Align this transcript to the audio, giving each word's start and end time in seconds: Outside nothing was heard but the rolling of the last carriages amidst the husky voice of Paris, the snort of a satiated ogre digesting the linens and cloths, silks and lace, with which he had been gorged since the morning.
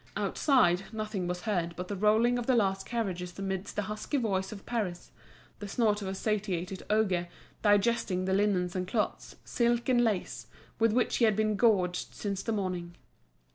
Outside 0.17 0.85
nothing 0.91 1.27
was 1.27 1.41
heard 1.41 1.75
but 1.75 1.87
the 1.87 1.95
rolling 1.95 2.39
of 2.39 2.47
the 2.47 2.55
last 2.55 2.87
carriages 2.87 3.37
amidst 3.37 3.75
the 3.75 3.83
husky 3.83 4.17
voice 4.17 4.51
of 4.51 4.65
Paris, 4.65 5.11
the 5.59 5.67
snort 5.67 6.01
of 6.01 6.07
a 6.07 6.15
satiated 6.15 6.81
ogre 6.89 7.27
digesting 7.61 8.25
the 8.25 8.33
linens 8.33 8.75
and 8.75 8.87
cloths, 8.87 9.35
silks 9.45 9.87
and 9.91 10.03
lace, 10.03 10.47
with 10.79 10.91
which 10.91 11.17
he 11.17 11.25
had 11.25 11.35
been 11.35 11.55
gorged 11.55 12.15
since 12.15 12.41
the 12.41 12.51
morning. 12.51 12.95